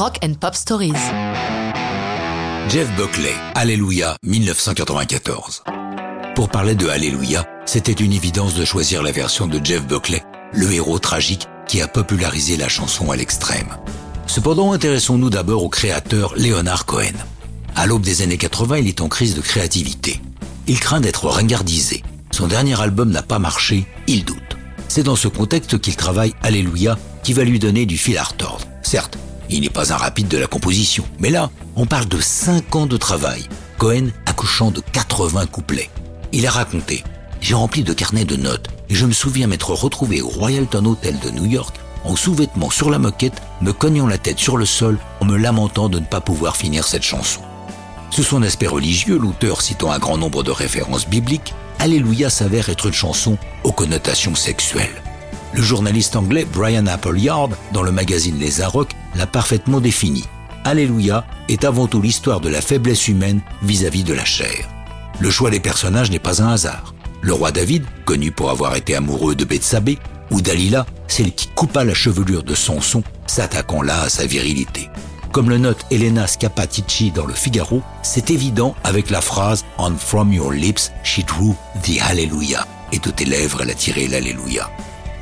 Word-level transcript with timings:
Rock 0.00 0.18
and 0.24 0.32
Pop 0.40 0.54
Stories. 0.54 0.94
Jeff 2.70 2.90
Buckley, 2.96 3.34
Alléluia, 3.54 4.16
1994. 4.22 5.62
Pour 6.34 6.48
parler 6.48 6.74
de 6.74 6.88
Alléluia, 6.88 7.44
c'était 7.66 7.92
une 7.92 8.14
évidence 8.14 8.54
de 8.54 8.64
choisir 8.64 9.02
la 9.02 9.12
version 9.12 9.46
de 9.46 9.60
Jeff 9.62 9.86
Buckley, 9.86 10.22
le 10.54 10.72
héros 10.72 10.98
tragique 10.98 11.48
qui 11.68 11.82
a 11.82 11.86
popularisé 11.86 12.56
la 12.56 12.70
chanson 12.70 13.10
à 13.10 13.16
l'extrême. 13.16 13.76
Cependant, 14.26 14.72
intéressons-nous 14.72 15.28
d'abord 15.28 15.64
au 15.64 15.68
créateur 15.68 16.32
Leonard 16.34 16.86
Cohen. 16.86 17.12
À 17.76 17.84
l'aube 17.84 18.00
des 18.00 18.22
années 18.22 18.38
80, 18.38 18.78
il 18.78 18.88
est 18.88 19.02
en 19.02 19.08
crise 19.08 19.34
de 19.34 19.42
créativité. 19.42 20.18
Il 20.66 20.80
craint 20.80 21.02
d'être 21.02 21.26
ringardisé. 21.26 22.02
Son 22.30 22.46
dernier 22.46 22.80
album 22.80 23.10
n'a 23.10 23.22
pas 23.22 23.38
marché, 23.38 23.86
il 24.06 24.24
doute. 24.24 24.56
C'est 24.88 25.02
dans 25.02 25.14
ce 25.14 25.28
contexte 25.28 25.78
qu'il 25.78 25.96
travaille 25.96 26.32
Alléluia, 26.40 26.98
qui 27.22 27.34
va 27.34 27.44
lui 27.44 27.58
donner 27.58 27.84
du 27.84 27.98
fil 27.98 28.16
à 28.16 28.24
retordre. 28.24 28.66
Certes, 28.82 29.18
il 29.50 29.62
n'est 29.62 29.68
pas 29.68 29.92
un 29.92 29.96
rapide 29.96 30.28
de 30.28 30.38
la 30.38 30.46
composition, 30.46 31.04
mais 31.18 31.30
là, 31.30 31.50
on 31.76 31.86
parle 31.86 32.06
de 32.06 32.20
5 32.20 32.76
ans 32.76 32.86
de 32.86 32.96
travail. 32.96 33.46
Cohen 33.78 34.08
accouchant 34.26 34.70
de 34.70 34.80
80 34.80 35.46
couplets. 35.46 35.90
Il 36.32 36.46
a 36.46 36.50
raconté 36.50 37.02
J'ai 37.40 37.54
rempli 37.54 37.82
de 37.82 37.92
carnets 37.92 38.24
de 38.24 38.36
notes 38.36 38.68
et 38.88 38.94
je 38.94 39.06
me 39.06 39.12
souviens 39.12 39.46
m'être 39.46 39.72
retrouvé 39.72 40.22
au 40.22 40.28
Royalton 40.28 40.84
Hotel 40.84 41.18
de 41.20 41.30
New 41.30 41.46
York 41.46 41.76
en 42.04 42.16
sous-vêtements 42.16 42.70
sur 42.70 42.90
la 42.90 42.98
moquette, 42.98 43.42
me 43.60 43.72
cognant 43.72 44.06
la 44.06 44.18
tête 44.18 44.38
sur 44.38 44.56
le 44.56 44.66
sol 44.66 44.98
en 45.20 45.24
me 45.26 45.36
lamentant 45.36 45.88
de 45.88 45.98
ne 45.98 46.04
pas 46.04 46.20
pouvoir 46.20 46.56
finir 46.56 46.86
cette 46.86 47.02
chanson. 47.02 47.40
Sous 48.10 48.22
son 48.22 48.42
aspect 48.42 48.66
religieux, 48.66 49.18
l'auteur 49.18 49.62
citant 49.62 49.92
un 49.92 49.98
grand 49.98 50.18
nombre 50.18 50.42
de 50.42 50.50
références 50.50 51.08
bibliques, 51.08 51.54
Alléluia 51.78 52.28
s'avère 52.28 52.68
être 52.68 52.86
une 52.86 52.92
chanson 52.92 53.38
aux 53.64 53.72
connotations 53.72 54.34
sexuelles. 54.34 55.02
Le 55.52 55.62
journaliste 55.62 56.14
anglais 56.14 56.46
Brian 56.50 56.86
Appleyard, 56.86 57.50
dans 57.72 57.82
le 57.82 57.90
magazine 57.90 58.38
Les 58.38 58.60
Arocs, 58.60 58.94
l'a 59.16 59.26
parfaitement 59.26 59.80
défini. 59.80 60.24
Alléluia 60.64 61.24
est 61.48 61.64
avant 61.64 61.86
tout 61.86 62.00
l'histoire 62.00 62.40
de 62.40 62.48
la 62.48 62.60
faiblesse 62.60 63.08
humaine 63.08 63.40
vis-à-vis 63.62 64.04
de 64.04 64.14
la 64.14 64.24
chair. 64.24 64.68
Le 65.18 65.30
choix 65.30 65.50
des 65.50 65.60
personnages 65.60 66.10
n'est 66.10 66.18
pas 66.18 66.42
un 66.42 66.52
hasard. 66.52 66.94
Le 67.20 67.32
roi 67.32 67.50
David, 67.50 67.84
connu 68.04 68.30
pour 68.30 68.50
avoir 68.50 68.76
été 68.76 68.94
amoureux 68.94 69.34
de 69.34 69.44
Bethsabée, 69.44 69.98
ou 70.30 70.40
Dalila, 70.40 70.86
celle 71.08 71.32
qui 71.32 71.48
coupa 71.48 71.82
la 71.82 71.94
chevelure 71.94 72.44
de 72.44 72.54
Samson, 72.54 73.02
s'attaquant 73.26 73.82
là 73.82 74.02
à 74.02 74.08
sa 74.08 74.26
virilité. 74.26 74.88
Comme 75.32 75.50
le 75.50 75.58
note 75.58 75.84
Elena 75.90 76.26
Scapatici 76.26 77.10
dans 77.10 77.26
le 77.26 77.34
Figaro, 77.34 77.82
c'est 78.02 78.30
évident 78.30 78.74
avec 78.84 79.10
la 79.10 79.20
phrase 79.20 79.64
On 79.78 79.96
from 79.96 80.32
your 80.32 80.52
lips 80.52 80.90
she 81.02 81.24
drew 81.24 81.54
the 81.82 82.00
Hallelujah. 82.00 82.66
Et 82.92 82.98
de 82.98 83.10
tes 83.10 83.24
lèvres 83.24 83.62
elle 83.62 83.70
a 83.70 83.74
tiré 83.74 84.08
l'Alléluia. 84.08 84.70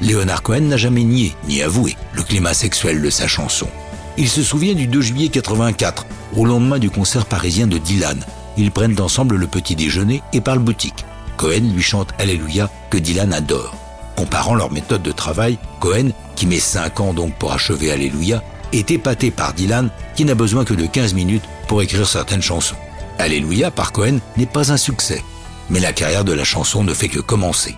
Leonard 0.00 0.42
Cohen 0.42 0.60
n'a 0.60 0.76
jamais 0.76 1.02
nié, 1.02 1.34
ni 1.48 1.62
avoué, 1.62 1.96
le 2.12 2.22
climat 2.22 2.54
sexuel 2.54 3.02
de 3.02 3.10
sa 3.10 3.26
chanson. 3.26 3.68
Il 4.16 4.28
se 4.28 4.42
souvient 4.42 4.74
du 4.74 4.86
2 4.86 5.00
juillet 5.00 5.28
84, 5.28 6.06
au 6.36 6.44
lendemain 6.44 6.78
du 6.78 6.90
concert 6.90 7.26
parisien 7.26 7.66
de 7.66 7.78
Dylan. 7.78 8.18
Ils 8.56 8.70
prennent 8.70 9.00
ensemble 9.00 9.36
le 9.36 9.46
petit 9.46 9.76
déjeuner 9.76 10.22
et 10.32 10.40
parlent 10.40 10.58
boutique. 10.58 11.04
Cohen 11.36 11.72
lui 11.72 11.82
chante 11.82 12.10
Alléluia 12.18 12.70
que 12.90 12.98
Dylan 12.98 13.32
adore. 13.32 13.76
Comparant 14.16 14.54
leur 14.54 14.72
méthode 14.72 15.02
de 15.02 15.12
travail, 15.12 15.58
Cohen, 15.78 16.10
qui 16.34 16.46
met 16.46 16.58
5 16.58 17.00
ans 17.00 17.12
donc 17.12 17.34
pour 17.34 17.52
achever 17.52 17.92
Alléluia, 17.92 18.42
est 18.72 18.90
épaté 18.90 19.30
par 19.30 19.52
Dylan 19.54 19.90
qui 20.14 20.24
n'a 20.24 20.34
besoin 20.34 20.64
que 20.64 20.74
de 20.74 20.86
15 20.86 21.14
minutes 21.14 21.44
pour 21.68 21.82
écrire 21.82 22.06
certaines 22.06 22.42
chansons. 22.42 22.76
Alléluia 23.18 23.70
par 23.70 23.92
Cohen 23.92 24.18
n'est 24.36 24.46
pas 24.46 24.72
un 24.72 24.76
succès, 24.76 25.22
mais 25.70 25.80
la 25.80 25.92
carrière 25.92 26.24
de 26.24 26.32
la 26.32 26.44
chanson 26.44 26.84
ne 26.84 26.94
fait 26.94 27.08
que 27.08 27.20
commencer. 27.20 27.76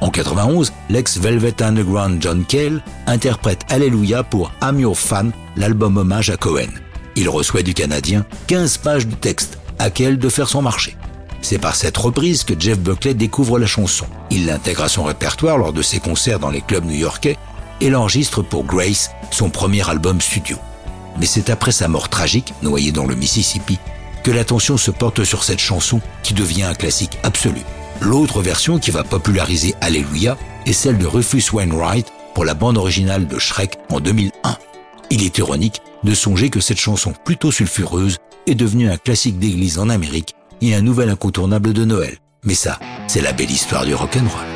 En 0.00 0.10
91, 0.10 0.72
l'ex-Velvet 0.90 1.62
Underground 1.62 2.22
John 2.22 2.44
Cale 2.44 2.82
interprète 3.06 3.64
Alléluia 3.70 4.22
pour 4.22 4.52
I'm 4.62 4.78
Your 4.78 4.96
Fan, 4.96 5.32
l'album 5.56 5.96
hommage 5.96 6.28
à 6.28 6.36
Cohen. 6.36 6.68
Il 7.16 7.30
reçoit 7.30 7.62
du 7.62 7.72
Canadien 7.72 8.26
15 8.46 8.76
pages 8.78 9.06
de 9.06 9.14
texte, 9.14 9.58
à 9.78 9.88
Cale 9.88 10.18
de 10.18 10.28
faire 10.28 10.48
son 10.48 10.60
marché. 10.60 10.96
C'est 11.40 11.58
par 11.58 11.76
cette 11.76 11.96
reprise 11.96 12.44
que 12.44 12.58
Jeff 12.58 12.78
Buckley 12.78 13.14
découvre 13.14 13.58
la 13.58 13.66
chanson. 13.66 14.04
Il 14.30 14.46
l'intègre 14.46 14.82
à 14.82 14.88
son 14.88 15.04
répertoire 15.04 15.56
lors 15.56 15.72
de 15.72 15.82
ses 15.82 15.98
concerts 15.98 16.40
dans 16.40 16.50
les 16.50 16.60
clubs 16.60 16.84
new-yorkais 16.84 17.38
et 17.80 17.88
l'enregistre 17.88 18.42
pour 18.42 18.64
Grace, 18.64 19.10
son 19.30 19.48
premier 19.48 19.88
album 19.88 20.20
studio. 20.20 20.58
Mais 21.18 21.26
c'est 21.26 21.48
après 21.48 21.72
sa 21.72 21.88
mort 21.88 22.10
tragique, 22.10 22.52
noyé 22.62 22.92
dans 22.92 23.06
le 23.06 23.14
Mississippi, 23.14 23.78
que 24.22 24.30
l'attention 24.30 24.76
se 24.76 24.90
porte 24.90 25.24
sur 25.24 25.42
cette 25.42 25.60
chanson 25.60 26.00
qui 26.22 26.34
devient 26.34 26.64
un 26.64 26.74
classique 26.74 27.16
absolu. 27.22 27.62
L'autre 28.00 28.42
version 28.42 28.78
qui 28.78 28.90
va 28.90 29.04
populariser 29.04 29.74
Alléluia 29.80 30.36
est 30.66 30.72
celle 30.72 30.98
de 30.98 31.06
Rufus 31.06 31.52
Wainwright 31.52 32.12
pour 32.34 32.44
la 32.44 32.54
bande 32.54 32.76
originale 32.76 33.26
de 33.26 33.38
Shrek 33.38 33.78
en 33.90 34.00
2001. 34.00 34.56
Il 35.10 35.24
est 35.24 35.38
ironique 35.38 35.80
de 36.02 36.14
songer 36.14 36.50
que 36.50 36.60
cette 36.60 36.80
chanson 36.80 37.14
plutôt 37.24 37.50
sulfureuse 37.50 38.18
est 38.46 38.54
devenue 38.54 38.90
un 38.90 38.96
classique 38.96 39.38
d'église 39.38 39.78
en 39.78 39.88
Amérique 39.88 40.34
et 40.60 40.74
un 40.74 40.82
nouvel 40.82 41.10
incontournable 41.10 41.72
de 41.72 41.84
Noël. 41.84 42.18
Mais 42.44 42.54
ça, 42.54 42.78
c'est 43.08 43.22
la 43.22 43.32
belle 43.32 43.50
histoire 43.50 43.84
du 43.84 43.94
rock'n'roll. 43.94 44.55